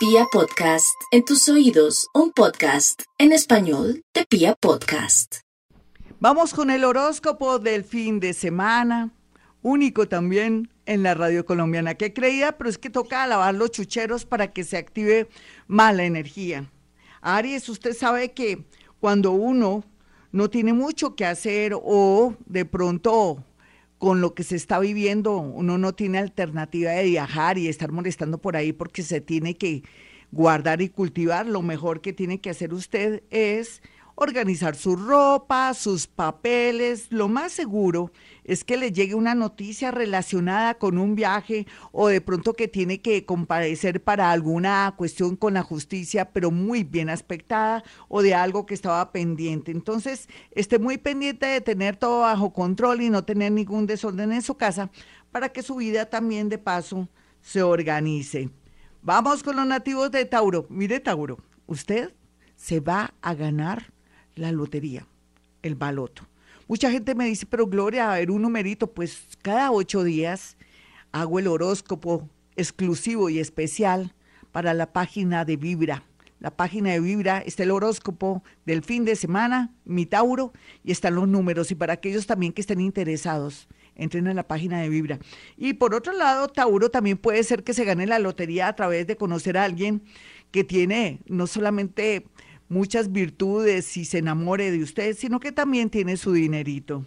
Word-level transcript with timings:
Pia 0.00 0.24
Podcast, 0.32 0.98
en 1.10 1.26
tus 1.26 1.46
oídos, 1.50 2.08
un 2.14 2.32
podcast 2.32 3.02
en 3.18 3.32
español 3.32 4.02
de 4.14 4.24
Pia 4.24 4.54
Podcast. 4.54 5.40
Vamos 6.20 6.54
con 6.54 6.70
el 6.70 6.84
horóscopo 6.84 7.58
del 7.58 7.84
fin 7.84 8.18
de 8.18 8.32
semana, 8.32 9.12
único 9.60 10.08
también 10.08 10.72
en 10.86 11.02
la 11.02 11.12
radio 11.12 11.44
colombiana. 11.44 11.96
que 11.96 12.14
creía? 12.14 12.56
Pero 12.56 12.70
es 12.70 12.78
que 12.78 12.88
toca 12.88 13.26
lavar 13.26 13.54
los 13.54 13.72
chucheros 13.72 14.24
para 14.24 14.54
que 14.54 14.64
se 14.64 14.78
active 14.78 15.28
mala 15.66 16.04
energía. 16.04 16.72
Aries, 17.20 17.68
usted 17.68 17.92
sabe 17.94 18.32
que 18.32 18.64
cuando 19.00 19.32
uno 19.32 19.84
no 20.32 20.48
tiene 20.48 20.72
mucho 20.72 21.14
que 21.14 21.26
hacer 21.26 21.74
o 21.74 22.34
de 22.46 22.64
pronto 22.64 23.44
con 24.00 24.22
lo 24.22 24.32
que 24.32 24.44
se 24.44 24.56
está 24.56 24.78
viviendo, 24.78 25.36
uno 25.36 25.76
no 25.76 25.92
tiene 25.92 26.16
alternativa 26.16 26.92
de 26.92 27.04
viajar 27.04 27.58
y 27.58 27.68
estar 27.68 27.92
molestando 27.92 28.38
por 28.38 28.56
ahí 28.56 28.72
porque 28.72 29.02
se 29.02 29.20
tiene 29.20 29.58
que 29.58 29.82
guardar 30.32 30.80
y 30.80 30.88
cultivar, 30.88 31.46
lo 31.46 31.60
mejor 31.60 32.00
que 32.00 32.14
tiene 32.14 32.40
que 32.40 32.48
hacer 32.48 32.72
usted 32.72 33.22
es 33.28 33.82
organizar 34.22 34.76
su 34.76 34.96
ropa, 34.96 35.72
sus 35.72 36.06
papeles. 36.06 37.06
Lo 37.10 37.28
más 37.28 37.52
seguro 37.52 38.12
es 38.44 38.64
que 38.64 38.76
le 38.76 38.92
llegue 38.92 39.14
una 39.14 39.34
noticia 39.34 39.90
relacionada 39.90 40.74
con 40.74 40.98
un 40.98 41.14
viaje 41.14 41.66
o 41.90 42.08
de 42.08 42.20
pronto 42.20 42.52
que 42.52 42.68
tiene 42.68 43.00
que 43.00 43.24
comparecer 43.24 44.02
para 44.02 44.30
alguna 44.30 44.92
cuestión 44.98 45.36
con 45.36 45.54
la 45.54 45.62
justicia, 45.62 46.32
pero 46.32 46.50
muy 46.50 46.84
bien 46.84 47.08
aspectada 47.08 47.82
o 48.08 48.20
de 48.20 48.34
algo 48.34 48.66
que 48.66 48.74
estaba 48.74 49.10
pendiente. 49.10 49.72
Entonces, 49.72 50.28
esté 50.50 50.78
muy 50.78 50.98
pendiente 50.98 51.46
de 51.46 51.62
tener 51.62 51.96
todo 51.96 52.20
bajo 52.20 52.52
control 52.52 53.00
y 53.00 53.08
no 53.08 53.24
tener 53.24 53.52
ningún 53.52 53.86
desorden 53.86 54.32
en 54.32 54.42
su 54.42 54.54
casa 54.54 54.90
para 55.32 55.48
que 55.48 55.62
su 55.62 55.76
vida 55.76 56.04
también 56.04 56.50
de 56.50 56.58
paso 56.58 57.08
se 57.40 57.62
organice. 57.62 58.50
Vamos 59.00 59.42
con 59.42 59.56
los 59.56 59.66
nativos 59.66 60.10
de 60.10 60.26
Tauro. 60.26 60.66
Mire, 60.68 61.00
Tauro, 61.00 61.38
usted 61.66 62.12
se 62.54 62.80
va 62.80 63.14
a 63.22 63.32
ganar 63.32 63.94
la 64.40 64.52
lotería, 64.52 65.06
el 65.62 65.74
baloto. 65.74 66.26
Mucha 66.66 66.90
gente 66.90 67.14
me 67.14 67.26
dice, 67.26 67.46
pero 67.46 67.66
Gloria, 67.66 68.12
a 68.12 68.16
ver 68.16 68.30
un 68.30 68.42
numerito, 68.42 68.86
pues 68.86 69.26
cada 69.42 69.70
ocho 69.70 70.02
días 70.02 70.56
hago 71.12 71.38
el 71.38 71.46
horóscopo 71.46 72.28
exclusivo 72.56 73.28
y 73.28 73.38
especial 73.38 74.14
para 74.50 74.72
la 74.72 74.92
página 74.92 75.44
de 75.44 75.56
Vibra. 75.56 76.04
La 76.38 76.50
página 76.50 76.92
de 76.92 77.00
Vibra 77.00 77.40
está 77.40 77.64
el 77.64 77.70
horóscopo 77.70 78.42
del 78.64 78.82
fin 78.82 79.04
de 79.04 79.14
semana, 79.14 79.74
mi 79.84 80.06
Tauro, 80.06 80.52
y 80.82 80.92
están 80.92 81.16
los 81.16 81.28
números. 81.28 81.70
Y 81.70 81.74
para 81.74 81.92
aquellos 81.92 82.26
también 82.26 82.54
que 82.54 82.62
estén 82.62 82.80
interesados, 82.80 83.68
entren 83.94 84.26
a 84.28 84.32
la 84.32 84.48
página 84.48 84.80
de 84.80 84.88
Vibra. 84.88 85.18
Y 85.58 85.74
por 85.74 85.94
otro 85.94 86.14
lado, 86.14 86.48
Tauro 86.48 86.90
también 86.90 87.18
puede 87.18 87.42
ser 87.44 87.62
que 87.62 87.74
se 87.74 87.84
gane 87.84 88.06
la 88.06 88.18
lotería 88.18 88.68
a 88.68 88.76
través 88.76 89.06
de 89.06 89.16
conocer 89.16 89.58
a 89.58 89.64
alguien 89.64 90.02
que 90.50 90.64
tiene 90.64 91.20
no 91.26 91.46
solamente 91.46 92.24
muchas 92.70 93.12
virtudes 93.12 93.96
y 93.98 94.06
se 94.06 94.18
enamore 94.18 94.70
de 94.70 94.82
usted, 94.82 95.14
sino 95.14 95.40
que 95.40 95.52
también 95.52 95.90
tiene 95.90 96.16
su 96.16 96.32
dinerito. 96.32 97.04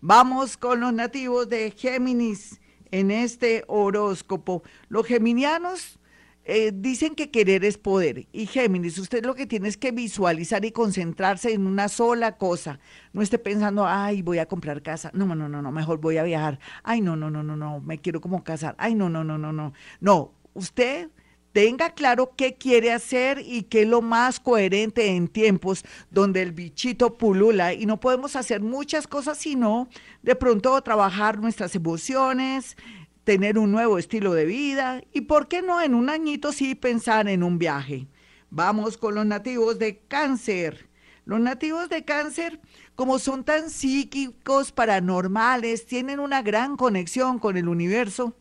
Vamos 0.00 0.56
con 0.56 0.80
los 0.80 0.92
nativos 0.92 1.48
de 1.48 1.72
Géminis 1.72 2.60
en 2.90 3.10
este 3.10 3.64
horóscopo. 3.66 4.62
Los 4.88 5.06
geminianos 5.06 5.98
eh, 6.44 6.72
dicen 6.74 7.14
que 7.14 7.30
querer 7.30 7.64
es 7.64 7.78
poder. 7.78 8.26
Y 8.32 8.46
Géminis, 8.46 8.98
usted 8.98 9.24
lo 9.24 9.34
que 9.34 9.46
tiene 9.46 9.68
es 9.68 9.76
que 9.76 9.90
visualizar 9.90 10.64
y 10.64 10.70
concentrarse 10.70 11.52
en 11.52 11.66
una 11.66 11.88
sola 11.88 12.36
cosa. 12.36 12.78
No 13.12 13.22
esté 13.22 13.38
pensando, 13.38 13.86
ay, 13.86 14.20
voy 14.22 14.38
a 14.38 14.46
comprar 14.46 14.82
casa. 14.82 15.10
No, 15.14 15.26
no, 15.34 15.48
no, 15.48 15.62
no, 15.62 15.72
mejor 15.72 15.98
voy 16.00 16.18
a 16.18 16.24
viajar. 16.24 16.58
Ay, 16.82 17.00
no, 17.00 17.16
no, 17.16 17.30
no, 17.30 17.42
no, 17.42 17.56
no, 17.56 17.80
me 17.80 17.98
quiero 17.98 18.20
como 18.20 18.44
casar. 18.44 18.74
Ay, 18.78 18.94
no, 18.94 19.08
no, 19.08 19.24
no, 19.24 19.38
no, 19.38 19.52
no. 19.52 19.72
No, 20.00 20.34
usted 20.52 21.10
tenga 21.52 21.90
claro 21.90 22.32
qué 22.36 22.54
quiere 22.54 22.92
hacer 22.92 23.42
y 23.44 23.64
qué 23.64 23.82
es 23.82 23.88
lo 23.88 24.02
más 24.02 24.40
coherente 24.40 25.08
en 25.08 25.28
tiempos 25.28 25.84
donde 26.10 26.42
el 26.42 26.52
bichito 26.52 27.16
pulula 27.18 27.74
y 27.74 27.86
no 27.86 27.98
podemos 27.98 28.36
hacer 28.36 28.60
muchas 28.60 29.06
cosas 29.06 29.38
sino 29.38 29.88
de 30.22 30.36
pronto 30.36 30.80
trabajar 30.82 31.38
nuestras 31.38 31.74
emociones, 31.74 32.76
tener 33.24 33.58
un 33.58 33.72
nuevo 33.72 33.98
estilo 33.98 34.32
de 34.32 34.44
vida 34.44 35.02
y 35.12 35.22
por 35.22 35.48
qué 35.48 35.62
no 35.62 35.80
en 35.80 35.94
un 35.94 36.08
añito 36.08 36.52
sí 36.52 36.74
pensar 36.74 37.28
en 37.28 37.42
un 37.42 37.58
viaje. 37.58 38.06
Vamos 38.50 38.96
con 38.96 39.14
los 39.14 39.26
nativos 39.26 39.78
de 39.78 39.98
cáncer. 40.08 40.88
Los 41.24 41.38
nativos 41.38 41.88
de 41.88 42.04
cáncer, 42.04 42.60
como 42.96 43.20
son 43.20 43.44
tan 43.44 43.70
psíquicos, 43.70 44.72
paranormales, 44.72 45.86
tienen 45.86 46.18
una 46.18 46.42
gran 46.42 46.76
conexión 46.76 47.38
con 47.38 47.56
el 47.56 47.68
universo, 47.68 48.34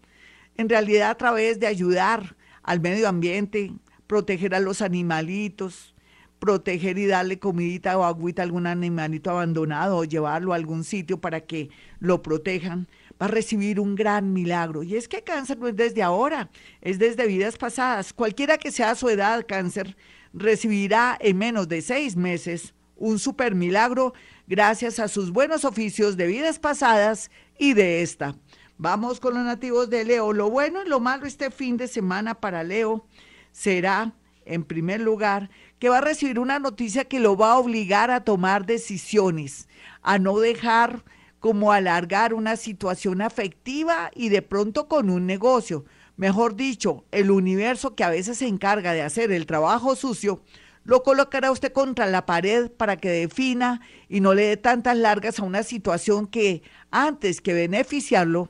en 0.57 0.69
realidad 0.69 1.11
a 1.11 1.15
través 1.15 1.59
de 1.59 1.67
ayudar 1.67 2.35
al 2.63 2.79
medio 2.79 3.07
ambiente, 3.07 3.73
proteger 4.07 4.55
a 4.55 4.59
los 4.59 4.81
animalitos, 4.81 5.95
proteger 6.39 6.97
y 6.97 7.05
darle 7.05 7.37
comidita 7.37 7.97
o 7.97 8.03
agüita 8.03 8.41
a 8.41 8.45
algún 8.45 8.65
animalito 8.65 9.29
abandonado 9.29 9.97
o 9.97 10.05
llevarlo 10.05 10.53
a 10.53 10.55
algún 10.55 10.83
sitio 10.83 11.19
para 11.19 11.41
que 11.41 11.69
lo 11.99 12.21
protejan, 12.21 12.87
va 13.21 13.25
a 13.25 13.29
recibir 13.29 13.79
un 13.79 13.95
gran 13.95 14.33
milagro. 14.33 14.81
Y 14.83 14.95
es 14.95 15.07
que 15.07 15.23
cáncer 15.23 15.59
no 15.59 15.67
es 15.67 15.75
desde 15.75 16.01
ahora, 16.01 16.49
es 16.81 16.97
desde 16.97 17.27
vidas 17.27 17.57
pasadas. 17.57 18.13
Cualquiera 18.13 18.57
que 18.57 18.71
sea 18.71 18.95
su 18.95 19.09
edad, 19.09 19.45
cáncer, 19.47 19.97
recibirá 20.33 21.17
en 21.19 21.37
menos 21.37 21.67
de 21.67 21.81
seis 21.81 22.15
meses 22.15 22.73
un 22.95 23.19
super 23.19 23.55
milagro 23.55 24.13
gracias 24.47 24.99
a 24.99 25.07
sus 25.07 25.31
buenos 25.31 25.65
oficios 25.65 26.17
de 26.17 26.27
vidas 26.27 26.59
pasadas 26.59 27.31
y 27.57 27.73
de 27.73 28.01
esta. 28.01 28.35
Vamos 28.81 29.19
con 29.19 29.33
los 29.33 29.43
nativos 29.43 29.89
de 29.89 30.05
Leo. 30.05 30.31
Lo 30.31 30.49
bueno 30.49 30.81
y 30.81 30.87
lo 30.87 31.01
malo 31.01 31.25
este 31.25 31.51
fin 31.51 31.75
de 31.75 31.89
semana 31.89 32.35
para 32.35 32.63
Leo 32.63 33.05
será, 33.51 34.13
en 34.45 34.63
primer 34.63 35.01
lugar, 35.01 35.49
que 35.79 35.89
va 35.89 35.97
a 35.97 36.01
recibir 36.01 36.39
una 36.39 36.59
noticia 36.59 37.03
que 37.03 37.19
lo 37.19 37.35
va 37.35 37.51
a 37.51 37.57
obligar 37.57 38.09
a 38.09 38.23
tomar 38.23 38.65
decisiones, 38.65 39.67
a 40.01 40.17
no 40.17 40.39
dejar 40.39 41.03
como 41.41 41.73
alargar 41.73 42.33
una 42.33 42.55
situación 42.55 43.21
afectiva 43.21 44.11
y 44.15 44.29
de 44.29 44.41
pronto 44.41 44.87
con 44.87 45.09
un 45.09 45.25
negocio. 45.25 45.83
Mejor 46.15 46.55
dicho, 46.55 47.03
el 47.11 47.31
universo 47.31 47.95
que 47.95 48.05
a 48.05 48.09
veces 48.09 48.37
se 48.37 48.47
encarga 48.47 48.93
de 48.93 49.01
hacer 49.01 49.33
el 49.33 49.45
trabajo 49.45 49.97
sucio, 49.97 50.41
lo 50.85 51.03
colocará 51.03 51.51
usted 51.51 51.73
contra 51.73 52.07
la 52.07 52.25
pared 52.25 52.71
para 52.71 52.95
que 52.95 53.09
defina 53.09 53.81
y 54.07 54.21
no 54.21 54.33
le 54.33 54.43
dé 54.47 54.57
tantas 54.57 54.97
largas 54.97 55.39
a 55.39 55.43
una 55.43 55.63
situación 55.63 56.27
que 56.27 56.63
antes 56.91 57.41
que 57.41 57.53
beneficiarlo, 57.53 58.49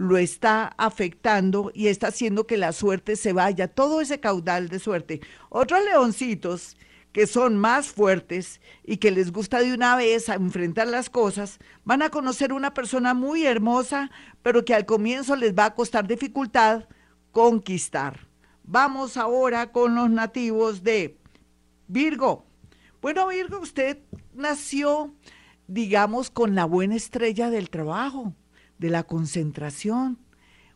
lo 0.00 0.16
está 0.16 0.72
afectando 0.78 1.70
y 1.74 1.88
está 1.88 2.06
haciendo 2.06 2.46
que 2.46 2.56
la 2.56 2.72
suerte 2.72 3.16
se 3.16 3.34
vaya, 3.34 3.68
todo 3.68 4.00
ese 4.00 4.18
caudal 4.18 4.70
de 4.70 4.78
suerte. 4.78 5.20
Otros 5.50 5.84
leoncitos 5.84 6.78
que 7.12 7.26
son 7.26 7.58
más 7.58 7.88
fuertes 7.88 8.62
y 8.82 8.96
que 8.96 9.10
les 9.10 9.30
gusta 9.30 9.60
de 9.60 9.74
una 9.74 9.96
vez 9.96 10.30
enfrentar 10.30 10.86
las 10.86 11.10
cosas, 11.10 11.58
van 11.84 12.00
a 12.00 12.08
conocer 12.08 12.54
una 12.54 12.72
persona 12.72 13.12
muy 13.12 13.44
hermosa, 13.44 14.10
pero 14.40 14.64
que 14.64 14.72
al 14.72 14.86
comienzo 14.86 15.36
les 15.36 15.54
va 15.54 15.66
a 15.66 15.74
costar 15.74 16.06
dificultad 16.06 16.84
conquistar. 17.30 18.26
Vamos 18.64 19.18
ahora 19.18 19.70
con 19.70 19.94
los 19.96 20.08
nativos 20.08 20.82
de 20.82 21.18
Virgo. 21.88 22.46
Bueno, 23.02 23.28
Virgo, 23.28 23.58
usted 23.58 23.98
nació, 24.32 25.14
digamos, 25.66 26.30
con 26.30 26.54
la 26.54 26.64
buena 26.64 26.96
estrella 26.96 27.50
del 27.50 27.68
trabajo 27.68 28.34
de 28.80 28.90
la 28.90 29.04
concentración. 29.04 30.18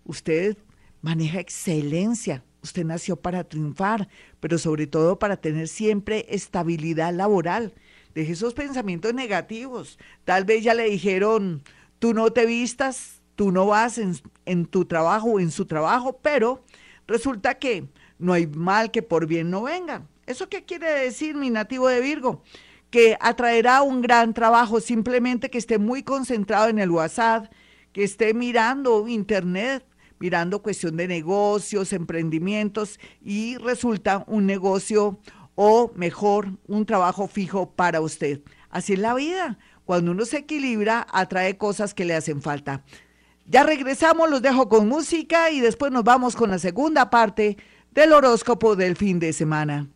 Usted 0.05 0.57
maneja 1.01 1.41
excelencia. 1.41 2.45
Usted 2.63 2.85
nació 2.85 3.17
para 3.17 3.45
triunfar, 3.45 4.09
pero 4.41 4.59
sobre 4.59 4.87
todo 4.87 5.19
para 5.19 5.39
tener 5.39 5.69
siempre 5.69 6.27
estabilidad 6.29 7.13
laboral. 7.13 7.75
Deje 8.15 8.33
esos 8.33 8.55
pensamientos 8.55 9.13
negativos. 9.13 9.99
Tal 10.25 10.45
vez 10.45 10.63
ya 10.63 10.75
le 10.75 10.85
dijeron, 10.85 11.63
tú 11.99 12.15
no 12.15 12.31
te 12.31 12.47
vistas, 12.47 13.23
tú 13.37 13.51
no 13.51 13.67
vas 13.67 13.99
en, 13.99 14.15
en 14.45 14.67
tu 14.67 14.85
trabajo 14.85 15.33
o 15.33 15.41
en 15.41 15.51
su 15.51 15.67
trabajo, 15.67 16.21
pero 16.23 16.63
resulta 17.07 17.55
que 17.59 17.89
no 18.19 18.33
hay 18.35 18.47
mal 18.47 18.91
que 18.91 19.03
por 19.03 19.27
bien 19.27 19.51
no 19.51 19.63
venga. 19.63 20.07
¿Eso 20.27 20.49
qué 20.49 20.65
quiere 20.65 20.91
decir 20.91 21.35
mi 21.35 21.51
nativo 21.51 21.89
de 21.89 22.01
Virgo? 22.01 22.43
Que 22.91 23.17
atraerá 23.21 23.83
un 23.83 24.01
gran 24.01 24.33
trabajo, 24.35 24.81
simplemente 24.81 25.51
que 25.51 25.59
esté 25.59 25.79
muy 25.79 26.03
concentrado 26.03 26.69
en 26.69 26.79
el 26.79 26.91
WhatsApp, 26.91 27.53
que 27.95 28.03
esté 28.03 28.35
mirando 28.35 29.09
internet, 29.09 29.87
mirando 30.19 30.63
cuestión 30.63 30.97
de 30.97 31.07
negocios, 31.07 31.93
emprendimientos 31.93 32.99
y 33.23 33.57
resulta 33.57 34.25
un 34.27 34.47
negocio 34.47 35.21
o 35.55 35.93
mejor, 35.95 36.59
un 36.67 36.85
trabajo 36.85 37.29
fijo 37.29 37.71
para 37.71 38.01
usted. 38.01 38.43
Así 38.69 38.95
es 38.95 38.99
la 38.99 39.15
vida. 39.15 39.59
Cuando 39.85 40.11
uno 40.11 40.25
se 40.25 40.39
equilibra, 40.39 41.07
atrae 41.13 41.57
cosas 41.57 41.95
que 41.95 42.05
le 42.05 42.17
hacen 42.17 42.43
falta. 42.43 42.85
Ya 43.47 43.63
regresamos, 43.63 44.29
los 44.29 44.43
dejo 44.43 44.69
con 44.69 44.89
música 44.89 45.51
y 45.51 45.61
después 45.61 45.93
nos 45.93 46.03
vamos 46.03 46.35
con 46.35 46.51
la 46.51 46.59
segunda 46.59 47.11
parte 47.11 47.59
del 47.93 48.13
horóscopo 48.13 48.75
del 48.75 48.97
fin 48.97 49.21
de 49.21 49.33
semana. 49.33 49.89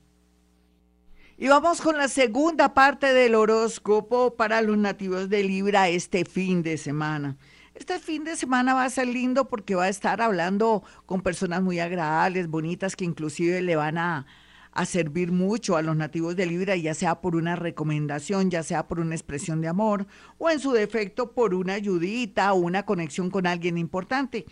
Y 1.37 1.49
vamos 1.49 1.81
con 1.81 1.97
la 1.97 2.07
segunda 2.07 2.75
parte 2.75 3.13
del 3.13 3.35
horóscopo 3.35 4.37
para 4.37 4.63
los 4.63 4.79
nativos 4.79 5.29
de 5.29 5.43
Libra 5.43 5.89
este 5.89 6.25
fin 6.25 6.63
de 6.63 6.77
semana. 6.77 7.37
Este 7.79 8.01
fin 8.01 8.25
de 8.25 8.35
semana 8.35 8.75
va 8.75 8.85
a 8.85 8.91
ser 8.91 9.07
lindo 9.07 9.49
porque 9.49 9.77
va 9.77 9.85
a 9.85 9.89
estar 9.89 10.21
hablando 10.21 10.83
con 11.07 11.21
personas 11.23 11.63
muy 11.63 11.79
agradables, 11.79 12.49
bonitas, 12.49 12.97
que 12.97 13.05
inclusive 13.05 13.63
le 13.63 13.77
van 13.77 13.99
a, 13.99 14.27
a 14.73 14.85
servir 14.85 15.31
mucho 15.31 15.77
a 15.77 15.83
los 15.83 15.97
nativos 15.97 16.35
de 16.35 16.47
Libra, 16.47 16.75
ya 16.75 16.93
sea 16.93 17.21
por 17.21 17.37
una 17.37 17.55
recomendación, 17.55 18.51
ya 18.51 18.65
sea 18.65 18.89
por 18.89 18.99
una 18.99 19.15
expresión 19.15 19.61
de 19.61 19.69
amor 19.69 20.09
o 20.39 20.51
en 20.51 20.59
su 20.59 20.73
defecto 20.73 21.31
por 21.35 21.55
una 21.55 21.75
ayudita 21.75 22.53
o 22.53 22.57
una 22.57 22.85
conexión 22.85 23.31
con 23.31 23.47
alguien 23.47 23.79
importante. 23.79 24.45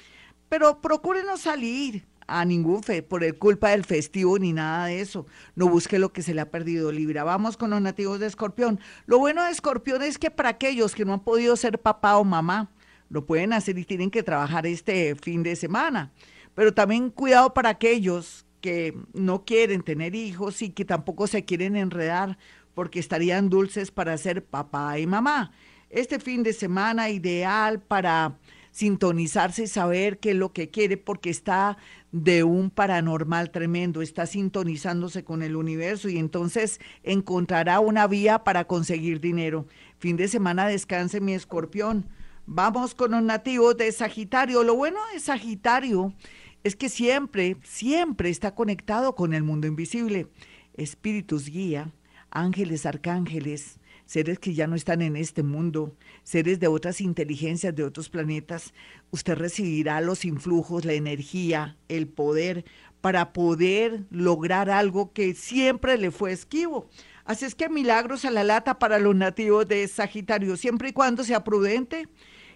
Pero 0.48 0.80
procuren 0.80 1.26
no 1.26 1.36
salir 1.36 2.06
a 2.28 2.44
ningún 2.44 2.84
fe 2.84 3.02
por 3.02 3.24
el 3.24 3.36
culpa 3.36 3.70
del 3.70 3.84
festivo 3.84 4.38
ni 4.38 4.52
nada 4.52 4.86
de 4.86 5.00
eso. 5.00 5.26
No 5.56 5.66
busque 5.68 5.98
lo 5.98 6.12
que 6.12 6.22
se 6.22 6.32
le 6.32 6.42
ha 6.42 6.52
perdido 6.52 6.92
Libra. 6.92 7.24
Vamos 7.24 7.56
con 7.56 7.70
los 7.70 7.80
nativos 7.80 8.20
de 8.20 8.26
Escorpión. 8.26 8.78
Lo 9.06 9.18
bueno 9.18 9.42
de 9.42 9.50
Escorpión 9.50 10.02
es 10.02 10.16
que 10.16 10.30
para 10.30 10.50
aquellos 10.50 10.94
que 10.94 11.04
no 11.04 11.14
han 11.14 11.24
podido 11.24 11.56
ser 11.56 11.80
papá 11.80 12.18
o 12.18 12.22
mamá, 12.24 12.70
lo 13.08 13.26
pueden 13.26 13.52
hacer 13.52 13.78
y 13.78 13.84
tienen 13.84 14.10
que 14.10 14.22
trabajar 14.22 14.66
este 14.66 15.14
fin 15.16 15.42
de 15.42 15.56
semana. 15.56 16.12
Pero 16.54 16.72
también 16.72 17.10
cuidado 17.10 17.54
para 17.54 17.70
aquellos 17.70 18.46
que 18.60 18.96
no 19.12 19.44
quieren 19.44 19.82
tener 19.82 20.14
hijos 20.14 20.62
y 20.62 20.70
que 20.70 20.84
tampoco 20.84 21.26
se 21.26 21.44
quieren 21.44 21.76
enredar 21.76 22.38
porque 22.74 22.98
estarían 22.98 23.48
dulces 23.48 23.90
para 23.90 24.16
ser 24.18 24.44
papá 24.44 24.98
y 24.98 25.06
mamá. 25.06 25.52
Este 25.88 26.18
fin 26.18 26.42
de 26.42 26.52
semana 26.52 27.10
ideal 27.10 27.80
para 27.80 28.38
sintonizarse 28.76 29.62
y 29.62 29.66
saber 29.68 30.18
qué 30.18 30.32
es 30.32 30.36
lo 30.36 30.52
que 30.52 30.68
quiere 30.68 30.98
porque 30.98 31.30
está 31.30 31.78
de 32.12 32.44
un 32.44 32.68
paranormal 32.68 33.50
tremendo, 33.50 34.02
está 34.02 34.26
sintonizándose 34.26 35.24
con 35.24 35.42
el 35.42 35.56
universo 35.56 36.10
y 36.10 36.18
entonces 36.18 36.80
encontrará 37.02 37.80
una 37.80 38.06
vía 38.06 38.44
para 38.44 38.66
conseguir 38.66 39.20
dinero. 39.20 39.66
Fin 39.98 40.16
de 40.16 40.28
semana 40.28 40.66
descanse 40.66 41.22
mi 41.22 41.32
escorpión. 41.32 42.06
Vamos 42.48 42.94
con 42.94 43.10
los 43.10 43.24
nativos 43.24 43.76
de 43.76 43.90
Sagitario. 43.90 44.62
Lo 44.62 44.76
bueno 44.76 45.00
de 45.12 45.18
Sagitario 45.18 46.14
es 46.62 46.76
que 46.76 46.88
siempre, 46.88 47.56
siempre 47.64 48.30
está 48.30 48.54
conectado 48.54 49.16
con 49.16 49.34
el 49.34 49.42
mundo 49.42 49.66
invisible. 49.66 50.28
Espíritus 50.74 51.48
guía, 51.48 51.92
ángeles, 52.30 52.86
arcángeles, 52.86 53.80
seres 54.04 54.38
que 54.38 54.54
ya 54.54 54.68
no 54.68 54.76
están 54.76 55.02
en 55.02 55.16
este 55.16 55.42
mundo, 55.42 55.96
seres 56.22 56.60
de 56.60 56.68
otras 56.68 57.00
inteligencias, 57.00 57.74
de 57.74 57.82
otros 57.82 58.08
planetas, 58.08 58.72
usted 59.10 59.34
recibirá 59.34 60.00
los 60.00 60.24
influjos, 60.24 60.84
la 60.84 60.92
energía, 60.92 61.76
el 61.88 62.06
poder 62.06 62.64
para 63.00 63.32
poder 63.32 64.04
lograr 64.10 64.70
algo 64.70 65.12
que 65.12 65.34
siempre 65.34 65.98
le 65.98 66.12
fue 66.12 66.30
esquivo. 66.30 66.88
Así 67.24 67.44
es 67.44 67.56
que 67.56 67.68
milagros 67.68 68.24
a 68.24 68.30
la 68.30 68.44
lata 68.44 68.78
para 68.78 69.00
los 69.00 69.16
nativos 69.16 69.66
de 69.66 69.88
Sagitario, 69.88 70.56
siempre 70.56 70.90
y 70.90 70.92
cuando 70.92 71.24
sea 71.24 71.42
prudente 71.42 72.08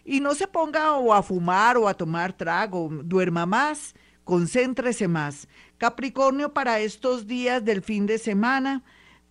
y 0.05 0.21
no 0.21 0.35
se 0.35 0.47
ponga 0.47 0.93
o 0.97 1.13
a 1.13 1.23
fumar 1.23 1.77
o 1.77 1.89
a 1.89 1.95
tomar 1.95 2.33
trago, 2.33 2.89
duerma 3.05 3.47
más, 3.47 3.95
concéntrese 4.25 5.09
más. 5.09 5.49
Capricornio 5.79 6.53
para 6.53 6.81
estos 6.81 7.27
días 7.27 7.65
del 7.65 7.83
fin 7.83 8.07
de 8.07 8.19
semana, 8.19 8.83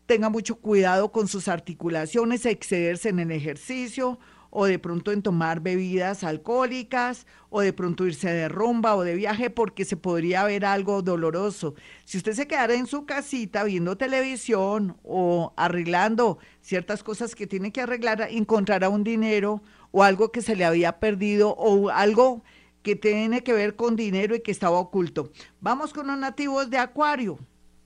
tenga 0.06 0.30
mucho 0.30 0.56
cuidado 0.56 1.12
con 1.12 1.28
sus 1.28 1.48
articulaciones, 1.48 2.46
excederse 2.46 3.10
en 3.10 3.20
el 3.20 3.32
ejercicio 3.32 4.20
o 4.50 4.66
de 4.66 4.80
pronto 4.80 5.12
en 5.12 5.22
tomar 5.22 5.60
bebidas 5.60 6.24
alcohólicas 6.24 7.28
o 7.50 7.62
de 7.62 7.74
pronto 7.74 8.06
irse 8.06 8.32
de 8.32 8.50
rumba 8.50 8.96
o 8.96 9.04
de 9.04 9.16
viaje 9.16 9.50
porque 9.50 9.86
se 9.86 9.98
podría 9.98 10.44
ver 10.44 10.66
algo 10.66 11.02
doloroso. 11.02 11.76
Si 12.06 12.18
usted 12.18 12.34
se 12.34 12.48
quedara 12.48 12.74
en 12.74 12.88
su 12.88 13.06
casita 13.06 13.64
viendo 13.64 13.98
televisión 13.98 14.98
o 15.04 15.54
arreglando 15.58 16.40
ciertas 16.62 17.04
cosas 17.04 17.36
que 17.36 17.48
tiene 17.48 17.72
que 17.72 17.82
arreglar, 17.82 18.28
encontrará 18.32 18.90
un 18.90 19.04
dinero 19.04 19.62
o 19.92 20.04
algo 20.04 20.32
que 20.32 20.42
se 20.42 20.56
le 20.56 20.66
había 20.66 21.00
perdido 21.00 21.56
o 21.58 21.90
algo 21.90 22.44
que 22.84 22.96
tiene 22.96 23.44
que 23.44 23.54
ver 23.54 23.76
con 23.76 23.96
dinero 23.96 24.36
y 24.36 24.42
que 24.42 24.52
estaba 24.52 24.80
oculto. 24.80 25.32
Vamos 25.60 25.94
con 25.94 26.08
los 26.08 26.18
nativos 26.18 26.70
de 26.70 26.78
Acuario 26.78 27.40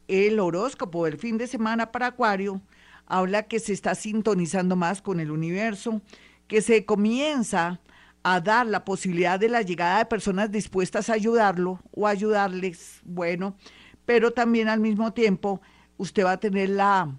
el 0.07 0.39
horóscopo 0.39 1.05
del 1.05 1.17
fin 1.17 1.37
de 1.37 1.47
semana 1.47 1.91
para 1.91 2.07
Acuario 2.07 2.61
habla 3.05 3.43
que 3.43 3.59
se 3.59 3.73
está 3.73 3.95
sintonizando 3.95 4.75
más 4.75 5.01
con 5.01 5.19
el 5.19 5.31
universo, 5.31 6.01
que 6.47 6.61
se 6.61 6.85
comienza 6.85 7.79
a 8.23 8.39
dar 8.39 8.65
la 8.65 8.85
posibilidad 8.85 9.39
de 9.39 9.49
la 9.49 9.61
llegada 9.61 9.99
de 9.99 10.05
personas 10.05 10.51
dispuestas 10.51 11.09
a 11.09 11.13
ayudarlo 11.13 11.81
o 11.91 12.07
ayudarles, 12.07 13.01
bueno, 13.03 13.57
pero 14.05 14.31
también 14.31 14.69
al 14.69 14.79
mismo 14.79 15.13
tiempo 15.13 15.61
usted 15.97 16.25
va 16.25 16.33
a 16.33 16.39
tener 16.39 16.69
la, 16.69 17.15